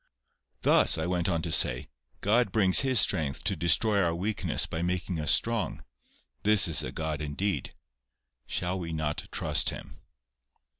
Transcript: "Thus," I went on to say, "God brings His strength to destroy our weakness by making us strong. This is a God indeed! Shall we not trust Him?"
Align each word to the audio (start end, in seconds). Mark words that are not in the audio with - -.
"Thus," 0.63 0.97
I 0.97 1.05
went 1.05 1.29
on 1.29 1.43
to 1.43 1.51
say, 1.51 1.85
"God 2.21 2.51
brings 2.51 2.79
His 2.79 2.99
strength 2.99 3.43
to 3.43 3.55
destroy 3.55 4.01
our 4.01 4.15
weakness 4.15 4.65
by 4.65 4.81
making 4.81 5.19
us 5.19 5.31
strong. 5.31 5.83
This 6.41 6.67
is 6.67 6.81
a 6.81 6.91
God 6.91 7.21
indeed! 7.21 7.71
Shall 8.47 8.79
we 8.79 8.93
not 8.93 9.27
trust 9.31 9.69
Him?" 9.69 9.99